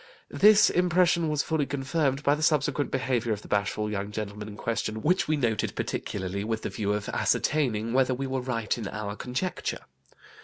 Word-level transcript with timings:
This 0.31 0.71
impression 0.71 1.29
was 1.29 1.43
fully 1.43 1.67
confirmed 1.67 2.23
by 2.23 2.33
the 2.33 2.41
subsequent 2.41 2.89
behaviour 2.89 3.33
of 3.33 3.43
the 3.43 3.47
bashful 3.47 3.91
young 3.91 4.09
gentleman 4.09 4.47
in 4.47 4.57
question, 4.57 5.03
which 5.03 5.27
we 5.27 5.37
noted 5.37 5.75
particularly, 5.75 6.43
with 6.43 6.63
the 6.63 6.69
view 6.71 6.91
of 6.93 7.07
ascertaining 7.09 7.93
whether 7.93 8.15
we 8.15 8.25
were 8.25 8.41
right 8.41 8.75
in 8.79 8.87
our 8.87 9.15
conjecture. 9.15 9.85